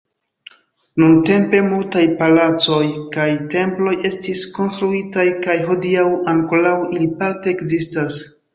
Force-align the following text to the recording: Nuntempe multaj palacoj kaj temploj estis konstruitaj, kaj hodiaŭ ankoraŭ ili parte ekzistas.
Nuntempe 1.01 1.59
multaj 1.65 2.05
palacoj 2.21 2.81
kaj 3.17 3.27
temploj 3.57 3.95
estis 4.11 4.43
konstruitaj, 4.57 5.29
kaj 5.47 5.59
hodiaŭ 5.71 6.09
ankoraŭ 6.37 6.75
ili 6.91 7.13
parte 7.25 7.57
ekzistas. 7.57 8.23